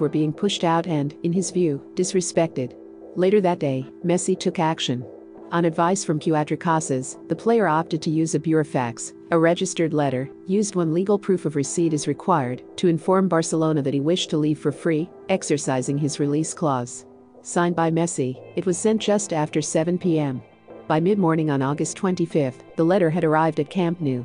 were 0.00 0.08
being 0.08 0.32
pushed 0.32 0.64
out 0.64 0.86
and, 0.86 1.14
in 1.22 1.32
his 1.32 1.50
view, 1.50 1.80
disrespected. 1.94 2.74
Later 3.14 3.40
that 3.40 3.60
day, 3.60 3.86
Messi 4.04 4.38
took 4.38 4.58
action. 4.58 5.04
On 5.52 5.64
advice 5.64 6.02
from 6.02 6.18
Cuatrecasas, 6.18 7.16
the 7.28 7.36
player 7.36 7.68
opted 7.68 8.02
to 8.02 8.10
use 8.10 8.34
a 8.34 8.40
burofax, 8.40 9.12
a 9.30 9.38
registered 9.38 9.94
letter, 9.94 10.28
used 10.48 10.74
when 10.74 10.92
legal 10.92 11.16
proof 11.16 11.44
of 11.44 11.54
receipt 11.54 11.92
is 11.92 12.08
required, 12.08 12.64
to 12.76 12.88
inform 12.88 13.28
Barcelona 13.28 13.82
that 13.82 13.94
he 13.94 14.00
wished 14.00 14.30
to 14.30 14.36
leave 14.36 14.58
for 14.58 14.72
free, 14.72 15.08
exercising 15.28 15.96
his 15.96 16.18
release 16.18 16.52
clause. 16.52 17.06
Signed 17.42 17.76
by 17.76 17.92
Messi, 17.92 18.42
it 18.56 18.66
was 18.66 18.76
sent 18.76 19.00
just 19.00 19.32
after 19.32 19.62
7 19.62 19.96
p.m. 19.96 20.42
By 20.88 20.98
mid 20.98 21.18
morning 21.18 21.50
on 21.50 21.62
August 21.62 21.96
25, 21.98 22.58
the 22.74 22.84
letter 22.84 23.10
had 23.10 23.22
arrived 23.22 23.60
at 23.60 23.70
Camp 23.70 24.00
Nou. 24.00 24.24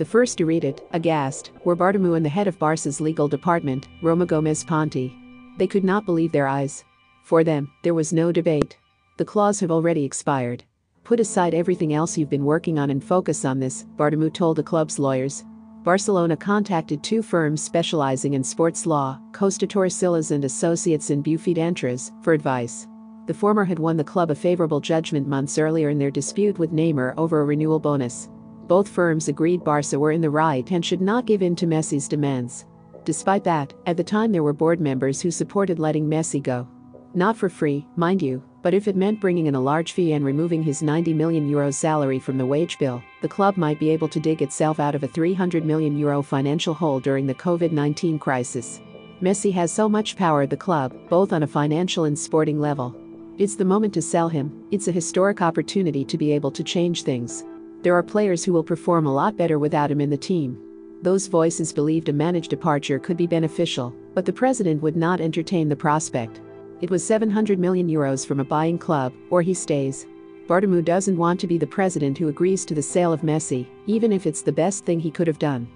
The 0.00 0.06
first 0.06 0.38
to 0.38 0.46
read 0.46 0.64
it, 0.64 0.80
aghast, 0.94 1.50
were 1.62 1.76
Bartomeu 1.76 2.16
and 2.16 2.24
the 2.24 2.30
head 2.30 2.48
of 2.48 2.58
Barca's 2.58 3.02
legal 3.02 3.28
department, 3.28 3.86
Roma 4.00 4.24
Gomez 4.24 4.64
Ponti. 4.64 5.14
They 5.58 5.66
could 5.66 5.84
not 5.84 6.06
believe 6.06 6.32
their 6.32 6.48
eyes. 6.48 6.82
For 7.22 7.44
them, 7.44 7.70
there 7.82 7.92
was 7.92 8.10
no 8.10 8.32
debate. 8.32 8.78
The 9.18 9.26
clause 9.26 9.60
have 9.60 9.70
already 9.70 10.02
expired. 10.02 10.64
Put 11.04 11.20
aside 11.20 11.52
everything 11.52 11.92
else 11.92 12.16
you've 12.16 12.30
been 12.30 12.46
working 12.46 12.78
on 12.78 12.88
and 12.88 13.04
focus 13.04 13.44
on 13.44 13.60
this, 13.60 13.84
Bartomeu 13.98 14.32
told 14.32 14.56
the 14.56 14.62
club's 14.62 14.98
lawyers. 14.98 15.44
Barcelona 15.84 16.34
contacted 16.34 17.02
two 17.02 17.20
firms 17.20 17.62
specializing 17.62 18.32
in 18.32 18.42
sports 18.42 18.86
law, 18.86 19.20
Costa 19.34 19.66
Torrecillas 19.66 20.30
and 20.30 20.46
Associates 20.46 21.10
in 21.10 21.22
Bofill 21.22 21.58
Entres, 21.58 22.10
for 22.24 22.32
advice. 22.32 22.86
The 23.26 23.34
former 23.34 23.66
had 23.66 23.78
won 23.78 23.98
the 23.98 24.02
club 24.02 24.30
a 24.30 24.34
favorable 24.34 24.80
judgment 24.80 25.28
months 25.28 25.58
earlier 25.58 25.90
in 25.90 25.98
their 25.98 26.10
dispute 26.10 26.58
with 26.58 26.72
Neymar 26.72 27.12
over 27.18 27.42
a 27.42 27.44
renewal 27.44 27.78
bonus. 27.78 28.30
Both 28.70 28.88
firms 28.88 29.26
agreed 29.26 29.64
Barca 29.64 29.98
were 29.98 30.12
in 30.12 30.20
the 30.20 30.30
right 30.30 30.70
and 30.70 30.86
should 30.86 31.00
not 31.00 31.26
give 31.26 31.42
in 31.42 31.56
to 31.56 31.66
Messi's 31.66 32.06
demands. 32.06 32.66
Despite 33.04 33.42
that, 33.42 33.74
at 33.86 33.96
the 33.96 34.04
time 34.04 34.30
there 34.30 34.44
were 34.44 34.52
board 34.52 34.80
members 34.80 35.20
who 35.20 35.32
supported 35.32 35.80
letting 35.80 36.08
Messi 36.08 36.40
go. 36.40 36.68
Not 37.12 37.36
for 37.36 37.48
free, 37.48 37.84
mind 37.96 38.22
you, 38.22 38.40
but 38.62 38.72
if 38.72 38.86
it 38.86 38.94
meant 38.94 39.20
bringing 39.20 39.46
in 39.46 39.56
a 39.56 39.60
large 39.60 39.90
fee 39.90 40.12
and 40.12 40.24
removing 40.24 40.62
his 40.62 40.84
90 40.84 41.14
million 41.14 41.48
euro 41.48 41.72
salary 41.72 42.20
from 42.20 42.38
the 42.38 42.46
wage 42.46 42.78
bill, 42.78 43.02
the 43.22 43.28
club 43.28 43.56
might 43.56 43.80
be 43.80 43.90
able 43.90 44.06
to 44.06 44.20
dig 44.20 44.40
itself 44.40 44.78
out 44.78 44.94
of 44.94 45.02
a 45.02 45.08
300 45.08 45.64
million 45.64 45.98
euro 45.98 46.22
financial 46.22 46.72
hole 46.72 47.00
during 47.00 47.26
the 47.26 47.34
COVID 47.34 47.72
19 47.72 48.20
crisis. 48.20 48.80
Messi 49.20 49.52
has 49.52 49.72
so 49.72 49.88
much 49.88 50.14
power 50.14 50.42
at 50.42 50.50
the 50.50 50.56
club, 50.56 50.94
both 51.08 51.32
on 51.32 51.42
a 51.42 51.54
financial 51.58 52.04
and 52.04 52.16
sporting 52.16 52.60
level. 52.60 52.94
It's 53.36 53.56
the 53.56 53.64
moment 53.64 53.92
to 53.94 54.00
sell 54.00 54.28
him, 54.28 54.64
it's 54.70 54.86
a 54.86 54.92
historic 54.92 55.42
opportunity 55.42 56.04
to 56.04 56.16
be 56.16 56.30
able 56.30 56.52
to 56.52 56.62
change 56.62 57.02
things. 57.02 57.42
There 57.82 57.94
are 57.94 58.02
players 58.02 58.44
who 58.44 58.52
will 58.52 58.62
perform 58.62 59.06
a 59.06 59.12
lot 59.12 59.38
better 59.38 59.58
without 59.58 59.90
him 59.90 60.02
in 60.02 60.10
the 60.10 60.16
team. 60.16 60.58
Those 61.02 61.28
voices 61.28 61.72
believed 61.72 62.10
a 62.10 62.12
managed 62.12 62.50
departure 62.50 62.98
could 62.98 63.16
be 63.16 63.26
beneficial, 63.26 63.94
but 64.12 64.26
the 64.26 64.32
president 64.34 64.82
would 64.82 64.96
not 64.96 65.20
entertain 65.20 65.70
the 65.70 65.76
prospect. 65.76 66.42
It 66.82 66.90
was 66.90 67.02
700 67.02 67.58
million 67.58 67.88
euros 67.88 68.26
from 68.26 68.38
a 68.38 68.44
buying 68.44 68.76
club, 68.76 69.14
or 69.30 69.40
he 69.40 69.54
stays. 69.54 70.06
Bartomeu 70.46 70.84
doesn't 70.84 71.16
want 71.16 71.40
to 71.40 71.46
be 71.46 71.56
the 71.56 71.66
president 71.66 72.18
who 72.18 72.28
agrees 72.28 72.66
to 72.66 72.74
the 72.74 72.82
sale 72.82 73.14
of 73.14 73.22
Messi, 73.22 73.66
even 73.86 74.12
if 74.12 74.26
it's 74.26 74.42
the 74.42 74.52
best 74.52 74.84
thing 74.84 75.00
he 75.00 75.10
could 75.10 75.26
have 75.26 75.38
done. 75.38 75.66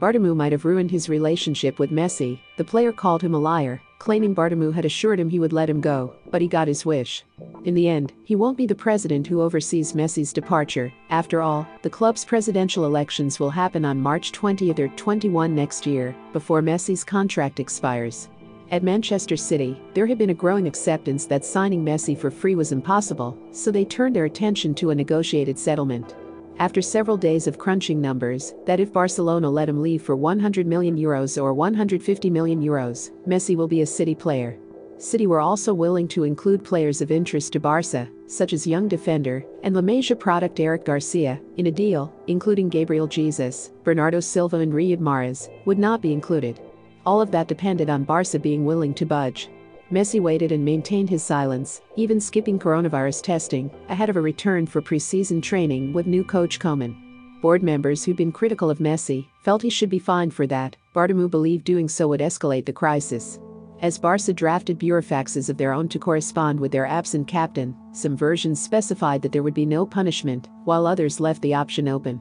Bartomeu 0.00 0.34
might 0.34 0.52
have 0.52 0.64
ruined 0.64 0.90
his 0.90 1.10
relationship 1.10 1.78
with 1.78 1.90
Messi, 1.90 2.38
the 2.56 2.64
player 2.64 2.90
called 2.90 3.20
him 3.20 3.34
a 3.34 3.38
liar, 3.38 3.82
claiming 3.98 4.34
Bartomeu 4.34 4.72
had 4.72 4.86
assured 4.86 5.20
him 5.20 5.28
he 5.28 5.38
would 5.38 5.52
let 5.52 5.68
him 5.68 5.82
go, 5.82 6.14
but 6.30 6.40
he 6.40 6.48
got 6.48 6.68
his 6.68 6.86
wish. 6.86 7.22
In 7.66 7.74
the 7.74 7.86
end, 7.86 8.14
he 8.24 8.34
won't 8.34 8.56
be 8.56 8.66
the 8.66 8.74
president 8.74 9.26
who 9.26 9.42
oversees 9.42 9.92
Messi's 9.92 10.32
departure. 10.32 10.90
After 11.10 11.42
all, 11.42 11.68
the 11.82 11.90
club's 11.90 12.24
presidential 12.24 12.86
elections 12.86 13.38
will 13.38 13.50
happen 13.50 13.84
on 13.84 14.00
March 14.00 14.32
20 14.32 14.70
or 14.70 14.88
21 14.88 15.54
next 15.54 15.86
year, 15.86 16.16
before 16.32 16.62
Messi's 16.62 17.04
contract 17.04 17.60
expires. 17.60 18.30
At 18.70 18.82
Manchester 18.82 19.36
City, 19.36 19.78
there 19.92 20.06
had 20.06 20.16
been 20.16 20.30
a 20.30 20.34
growing 20.34 20.66
acceptance 20.66 21.26
that 21.26 21.44
signing 21.44 21.84
Messi 21.84 22.16
for 22.16 22.30
free 22.30 22.54
was 22.54 22.72
impossible, 22.72 23.36
so 23.52 23.70
they 23.70 23.84
turned 23.84 24.16
their 24.16 24.24
attention 24.24 24.74
to 24.76 24.88
a 24.88 24.94
negotiated 24.94 25.58
settlement. 25.58 26.14
After 26.60 26.82
several 26.82 27.16
days 27.16 27.46
of 27.46 27.56
crunching 27.56 28.02
numbers, 28.02 28.52
that 28.66 28.80
if 28.80 28.92
Barcelona 28.92 29.48
let 29.48 29.66
him 29.66 29.80
leave 29.80 30.02
for 30.02 30.14
100 30.14 30.66
million 30.66 30.94
euros 30.94 31.42
or 31.42 31.54
150 31.54 32.28
million 32.28 32.60
euros, 32.62 33.12
Messi 33.26 33.56
will 33.56 33.66
be 33.66 33.80
a 33.80 33.86
City 33.86 34.14
player. 34.14 34.58
City 34.98 35.26
were 35.26 35.40
also 35.40 35.72
willing 35.72 36.06
to 36.08 36.24
include 36.24 36.62
players 36.62 37.00
of 37.00 37.10
interest 37.10 37.54
to 37.54 37.60
Barca, 37.60 38.10
such 38.26 38.52
as 38.52 38.66
young 38.66 38.88
defender 38.88 39.42
and 39.62 39.74
La 39.74 39.80
Masia 39.80 40.14
product 40.14 40.60
Eric 40.60 40.84
Garcia, 40.84 41.40
in 41.56 41.68
a 41.68 41.70
deal, 41.72 42.12
including 42.26 42.68
Gabriel 42.68 43.06
Jesus, 43.06 43.70
Bernardo 43.82 44.20
Silva 44.20 44.58
and 44.58 44.74
Riyad 44.74 44.98
Mahrez, 44.98 45.48
would 45.64 45.78
not 45.78 46.02
be 46.02 46.12
included. 46.12 46.60
All 47.06 47.22
of 47.22 47.30
that 47.30 47.48
depended 47.48 47.88
on 47.88 48.04
Barca 48.04 48.38
being 48.38 48.66
willing 48.66 48.92
to 48.92 49.06
budge. 49.06 49.48
Messi 49.90 50.20
waited 50.20 50.52
and 50.52 50.64
maintained 50.64 51.10
his 51.10 51.22
silence, 51.22 51.80
even 51.96 52.20
skipping 52.20 52.60
coronavirus 52.60 53.22
testing, 53.22 53.70
ahead 53.88 54.08
of 54.08 54.16
a 54.16 54.20
return 54.20 54.64
for 54.64 54.80
preseason 54.80 55.42
training 55.42 55.92
with 55.92 56.06
new 56.06 56.22
coach 56.22 56.60
Koeman. 56.60 56.94
Board 57.42 57.62
members 57.62 58.04
who'd 58.04 58.16
been 58.16 58.30
critical 58.30 58.70
of 58.70 58.78
Messi 58.78 59.26
felt 59.42 59.62
he 59.62 59.70
should 59.70 59.90
be 59.90 59.98
fined 59.98 60.32
for 60.32 60.46
that. 60.46 60.76
Bartomeu 60.94 61.28
believed 61.28 61.64
doing 61.64 61.88
so 61.88 62.06
would 62.06 62.20
escalate 62.20 62.66
the 62.66 62.72
crisis. 62.72 63.40
As 63.80 63.98
Barca 63.98 64.32
drafted 64.32 64.78
burofaxes 64.78 65.48
of 65.48 65.56
their 65.56 65.72
own 65.72 65.88
to 65.88 65.98
correspond 65.98 66.60
with 66.60 66.70
their 66.70 66.86
absent 66.86 67.26
captain, 67.26 67.74
some 67.92 68.16
versions 68.16 68.62
specified 68.62 69.22
that 69.22 69.32
there 69.32 69.42
would 69.42 69.54
be 69.54 69.66
no 69.66 69.86
punishment, 69.86 70.48
while 70.64 70.86
others 70.86 71.18
left 71.18 71.42
the 71.42 71.54
option 71.54 71.88
open. 71.88 72.20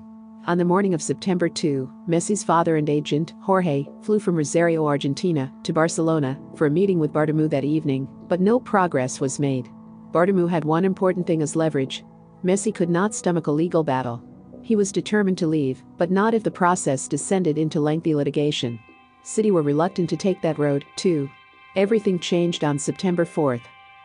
On 0.49 0.57
the 0.57 0.65
morning 0.65 0.95
of 0.95 1.01
September 1.03 1.47
2, 1.47 1.87
Messi's 2.07 2.43
father 2.43 2.77
and 2.77 2.89
agent, 2.89 3.35
Jorge, 3.39 3.85
flew 4.01 4.17
from 4.17 4.35
Rosario, 4.35 4.87
Argentina, 4.87 5.53
to 5.61 5.71
Barcelona 5.71 6.39
for 6.55 6.65
a 6.65 6.71
meeting 6.71 6.97
with 6.97 7.13
Bartomeu 7.13 7.47
that 7.51 7.63
evening, 7.63 8.07
but 8.27 8.41
no 8.41 8.59
progress 8.59 9.21
was 9.21 9.39
made. 9.39 9.69
Bartomeu 10.11 10.49
had 10.49 10.65
one 10.65 10.85
important 10.85 11.27
thing 11.27 11.43
as 11.43 11.55
leverage. 11.55 12.03
Messi 12.43 12.73
could 12.73 12.89
not 12.89 13.13
stomach 13.13 13.45
a 13.45 13.51
legal 13.51 13.83
battle. 13.83 14.23
He 14.63 14.75
was 14.75 14.91
determined 14.91 15.37
to 15.37 15.45
leave, 15.45 15.83
but 15.99 16.09
not 16.09 16.33
if 16.33 16.41
the 16.41 16.49
process 16.49 17.07
descended 17.07 17.59
into 17.59 17.79
lengthy 17.79 18.15
litigation. 18.15 18.79
City 19.21 19.51
were 19.51 19.61
reluctant 19.61 20.09
to 20.09 20.17
take 20.17 20.41
that 20.41 20.57
road, 20.57 20.83
too. 20.95 21.29
Everything 21.75 22.17
changed 22.17 22.63
on 22.63 22.79
September 22.79 23.23
4. 23.23 23.59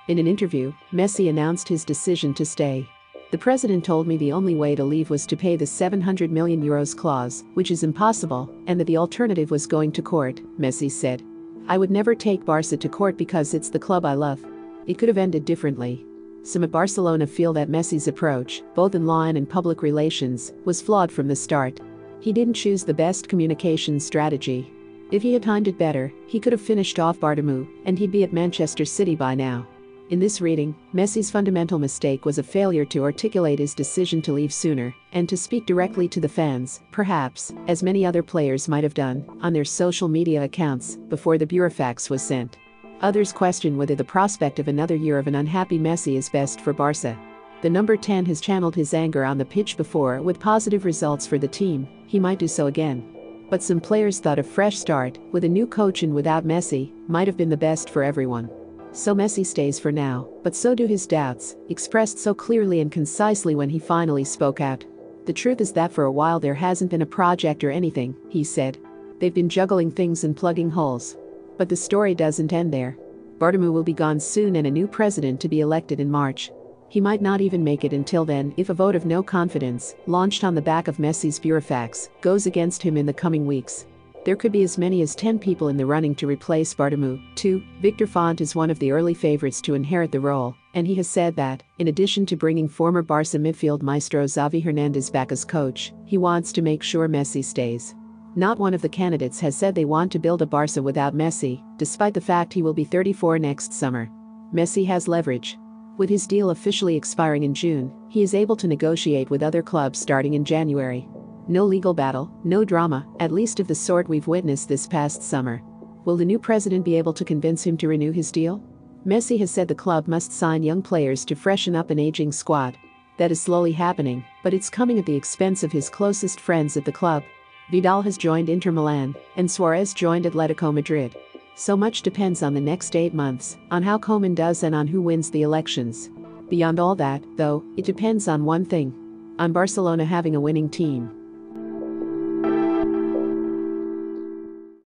In 0.08 0.18
an 0.18 0.26
interview, 0.26 0.74
Messi 0.92 1.30
announced 1.30 1.68
his 1.68 1.86
decision 1.86 2.34
to 2.34 2.44
stay. 2.44 2.86
The 3.34 3.38
president 3.38 3.84
told 3.84 4.06
me 4.06 4.16
the 4.16 4.30
only 4.30 4.54
way 4.54 4.76
to 4.76 4.84
leave 4.84 5.10
was 5.10 5.26
to 5.26 5.36
pay 5.36 5.56
the 5.56 5.66
700 5.66 6.30
million 6.30 6.62
euros 6.62 6.96
clause, 6.96 7.42
which 7.54 7.72
is 7.72 7.82
impossible, 7.82 8.48
and 8.68 8.78
that 8.78 8.84
the 8.84 8.96
alternative 8.96 9.50
was 9.50 9.66
going 9.66 9.90
to 9.90 10.02
court, 10.02 10.40
Messi 10.56 10.88
said. 10.88 11.20
I 11.66 11.76
would 11.76 11.90
never 11.90 12.14
take 12.14 12.44
Barca 12.44 12.76
to 12.76 12.88
court 12.88 13.16
because 13.16 13.52
it's 13.52 13.70
the 13.70 13.78
club 13.80 14.04
I 14.04 14.14
love. 14.14 14.40
It 14.86 14.98
could 14.98 15.08
have 15.08 15.18
ended 15.18 15.44
differently. 15.44 16.06
Some 16.44 16.62
at 16.62 16.70
Barcelona 16.70 17.26
feel 17.26 17.52
that 17.54 17.68
Messi's 17.68 18.06
approach, 18.06 18.62
both 18.76 18.94
in 18.94 19.04
law 19.04 19.24
and 19.24 19.50
public 19.50 19.82
relations, 19.82 20.52
was 20.64 20.80
flawed 20.80 21.10
from 21.10 21.26
the 21.26 21.34
start. 21.34 21.80
He 22.20 22.32
didn't 22.32 22.54
choose 22.54 22.84
the 22.84 22.94
best 22.94 23.28
communication 23.28 23.98
strategy. 23.98 24.72
If 25.10 25.22
he 25.22 25.32
had 25.32 25.42
timed 25.42 25.66
it 25.66 25.76
better, 25.76 26.12
he 26.28 26.38
could 26.38 26.52
have 26.52 26.62
finished 26.62 27.00
off 27.00 27.18
Bartomeu, 27.18 27.66
and 27.84 27.98
he'd 27.98 28.12
be 28.12 28.22
at 28.22 28.32
Manchester 28.32 28.84
City 28.84 29.16
by 29.16 29.34
now. 29.34 29.66
In 30.11 30.20
this 30.20 30.42
reading, 30.42 30.75
Messi's 30.92 31.30
fundamental 31.30 31.78
mistake 31.78 32.26
was 32.26 32.37
a 32.37 32.42
failure 32.42 32.84
to 32.84 33.02
articulate 33.02 33.58
his 33.58 33.73
decision 33.73 34.20
to 34.23 34.34
leave 34.34 34.52
sooner 34.52 34.94
and 35.12 35.26
to 35.30 35.37
speak 35.37 35.64
directly 35.64 36.08
to 36.08 36.20
the 36.20 36.28
fans, 36.28 36.82
perhaps, 36.92 37.54
as 37.68 37.82
many 37.82 38.04
other 38.04 38.23
players 38.23 38.68
might 38.68 38.84
have 38.84 38.92
done, 38.92 39.25
on 39.40 39.54
their 39.54 39.64
social 39.64 40.06
media 40.06 40.42
accounts 40.42 40.96
before 41.08 41.38
the 41.38 41.46
burofax 41.46 42.11
was 42.11 42.20
sent. 42.20 42.58
Others 43.00 43.32
question 43.32 43.78
whether 43.78 43.94
the 43.94 44.04
prospect 44.04 44.58
of 44.58 44.68
another 44.68 44.94
year 44.94 45.18
of 45.18 45.26
an 45.26 45.37
unhappy 45.37 45.78
Messi 45.78 46.18
is 46.18 46.28
best 46.28 46.61
for 46.61 46.75
Barca. 46.75 47.18
The 47.62 47.70
number 47.70 47.96
10 47.96 48.26
has 48.26 48.42
channeled 48.42 48.75
his 48.75 48.92
anger 48.92 49.25
on 49.25 49.38
the 49.38 49.44
pitch 49.46 49.78
before 49.78 50.20
with 50.20 50.38
positive 50.38 50.84
results 50.84 51.26
for 51.26 51.38
the 51.38 51.49
team, 51.49 51.88
he 52.06 52.20
might 52.20 52.38
do 52.38 52.46
so 52.46 52.66
again. 52.66 53.46
But 53.49 53.62
some 53.62 53.80
players 53.80 54.20
thought 54.20 54.38
a 54.38 54.42
fresh 54.42 54.76
start, 54.76 55.18
with 55.32 55.44
a 55.44 55.49
new 55.49 55.66
coach 55.66 56.02
and 56.02 56.14
without 56.14 56.46
Messi, 56.46 56.92
might 57.08 57.26
have 57.26 57.38
been 57.38 57.49
the 57.49 57.56
best 57.56 57.88
for 57.88 58.02
everyone. 58.02 58.50
So 58.94 59.12
Messi 59.12 59.44
stays 59.44 59.80
for 59.80 59.90
now, 59.90 60.28
but 60.44 60.54
so 60.54 60.72
do 60.72 60.86
his 60.86 61.04
doubts, 61.04 61.56
expressed 61.68 62.16
so 62.16 62.32
clearly 62.32 62.78
and 62.78 62.92
concisely 62.92 63.56
when 63.56 63.68
he 63.68 63.80
finally 63.80 64.22
spoke 64.22 64.60
out. 64.60 64.84
The 65.26 65.32
truth 65.32 65.60
is 65.60 65.72
that 65.72 65.92
for 65.92 66.04
a 66.04 66.12
while 66.12 66.38
there 66.38 66.54
hasn't 66.54 66.92
been 66.92 67.02
a 67.02 67.06
project 67.06 67.64
or 67.64 67.72
anything, 67.72 68.14
he 68.28 68.44
said. 68.44 68.78
They've 69.18 69.34
been 69.34 69.48
juggling 69.48 69.90
things 69.90 70.22
and 70.22 70.36
plugging 70.36 70.70
holes. 70.70 71.16
But 71.58 71.68
the 71.68 71.74
story 71.74 72.14
doesn't 72.14 72.52
end 72.52 72.72
there. 72.72 72.96
Bartomeu 73.38 73.72
will 73.72 73.82
be 73.82 73.92
gone 73.92 74.20
soon 74.20 74.54
and 74.54 74.66
a 74.68 74.70
new 74.70 74.86
president 74.86 75.40
to 75.40 75.48
be 75.48 75.58
elected 75.58 75.98
in 75.98 76.08
March. 76.08 76.52
He 76.88 77.00
might 77.00 77.20
not 77.20 77.40
even 77.40 77.64
make 77.64 77.84
it 77.84 77.92
until 77.92 78.24
then 78.24 78.54
if 78.56 78.70
a 78.70 78.74
vote 78.74 78.94
of 78.94 79.06
no 79.06 79.24
confidence, 79.24 79.96
launched 80.06 80.44
on 80.44 80.54
the 80.54 80.62
back 80.62 80.86
of 80.86 80.98
Messi's 80.98 81.40
burofax, 81.40 82.10
goes 82.20 82.46
against 82.46 82.80
him 82.80 82.96
in 82.96 83.06
the 83.06 83.12
coming 83.12 83.44
weeks. 83.44 83.86
There 84.24 84.36
could 84.36 84.52
be 84.52 84.62
as 84.62 84.78
many 84.78 85.02
as 85.02 85.14
10 85.14 85.38
people 85.38 85.68
in 85.68 85.76
the 85.76 85.84
running 85.84 86.14
to 86.14 86.26
replace 86.26 86.72
Bartomeu. 86.72 87.20
2. 87.34 87.62
Victor 87.82 88.06
Font 88.06 88.40
is 88.40 88.54
one 88.54 88.70
of 88.70 88.78
the 88.78 88.90
early 88.90 89.12
favorites 89.12 89.60
to 89.62 89.74
inherit 89.74 90.12
the 90.12 90.20
role, 90.20 90.56
And 90.72 90.86
he 90.86 90.94
has 90.94 91.08
said 91.08 91.36
that, 91.36 91.62
in 91.78 91.88
addition 91.88 92.24
to 92.26 92.36
bringing 92.36 92.66
former 92.66 93.02
Barca 93.02 93.38
midfield 93.38 93.82
maestro 93.82 94.24
Xavi 94.24 94.64
Hernandez 94.64 95.10
back 95.10 95.30
as 95.30 95.44
coach, 95.44 95.92
he 96.06 96.16
wants 96.16 96.52
to 96.52 96.62
make 96.62 96.82
sure 96.82 97.08
Messi 97.08 97.44
stays. 97.44 97.94
Not 98.34 98.58
one 98.58 98.74
of 98.74 98.82
the 98.82 98.88
candidates 98.88 99.38
has 99.40 99.54
said 99.54 99.74
they 99.74 99.84
want 99.84 100.10
to 100.12 100.18
build 100.18 100.42
a 100.42 100.46
Barca 100.46 100.82
without 100.82 101.14
Messi, 101.14 101.62
despite 101.76 102.14
the 102.14 102.20
fact 102.20 102.52
he 102.52 102.62
will 102.62 102.74
be 102.74 102.84
34 102.84 103.38
next 103.38 103.72
summer. 103.72 104.10
Messi 104.52 104.86
has 104.86 105.06
leverage. 105.06 105.58
With 105.96 106.10
his 106.10 106.26
deal 106.26 106.50
officially 106.50 106.96
expiring 106.96 107.44
in 107.44 107.54
June, 107.54 107.92
he 108.08 108.22
is 108.22 108.34
able 108.34 108.56
to 108.56 108.66
negotiate 108.66 109.30
with 109.30 109.44
other 109.44 109.62
clubs 109.62 110.00
starting 110.00 110.34
in 110.34 110.44
January. 110.44 111.06
No 111.46 111.66
legal 111.66 111.92
battle, 111.92 112.32
no 112.42 112.64
drama, 112.64 113.06
at 113.20 113.30
least 113.30 113.60
of 113.60 113.68
the 113.68 113.74
sort 113.74 114.08
we've 114.08 114.26
witnessed 114.26 114.66
this 114.66 114.86
past 114.86 115.22
summer. 115.22 115.60
Will 116.06 116.16
the 116.16 116.24
new 116.24 116.38
president 116.38 116.86
be 116.86 116.96
able 116.96 117.12
to 117.12 117.24
convince 117.24 117.62
him 117.62 117.76
to 117.78 117.88
renew 117.88 118.12
his 118.12 118.32
deal? 118.32 118.62
Messi 119.06 119.38
has 119.38 119.50
said 119.50 119.68
the 119.68 119.74
club 119.74 120.08
must 120.08 120.32
sign 120.32 120.62
young 120.62 120.80
players 120.80 121.22
to 121.26 121.34
freshen 121.34 121.76
up 121.76 121.90
an 121.90 121.98
aging 121.98 122.32
squad. 122.32 122.78
That 123.18 123.30
is 123.30 123.42
slowly 123.42 123.72
happening, 123.72 124.24
but 124.42 124.54
it's 124.54 124.70
coming 124.70 124.98
at 124.98 125.04
the 125.04 125.14
expense 125.14 125.62
of 125.62 125.70
his 125.70 125.90
closest 125.90 126.40
friends 126.40 126.78
at 126.78 126.86
the 126.86 126.92
club. 126.92 127.22
Vidal 127.70 128.00
has 128.00 128.16
joined 128.16 128.48
Inter 128.48 128.72
Milan, 128.72 129.14
and 129.36 129.50
Suarez 129.50 129.92
joined 129.92 130.24
Atletico 130.24 130.72
Madrid. 130.72 131.14
So 131.56 131.76
much 131.76 132.00
depends 132.00 132.42
on 132.42 132.54
the 132.54 132.60
next 132.60 132.96
eight 132.96 133.12
months, 133.12 133.58
on 133.70 133.82
how 133.82 133.98
Koeman 133.98 134.34
does 134.34 134.62
and 134.62 134.74
on 134.74 134.86
who 134.86 135.02
wins 135.02 135.30
the 135.30 135.42
elections. 135.42 136.08
Beyond 136.48 136.80
all 136.80 136.94
that, 136.94 137.22
though, 137.36 137.62
it 137.76 137.84
depends 137.84 138.28
on 138.28 138.46
one 138.46 138.64
thing 138.64 138.94
on 139.38 139.52
Barcelona 139.52 140.04
having 140.04 140.36
a 140.36 140.40
winning 140.40 140.70
team. 140.70 141.23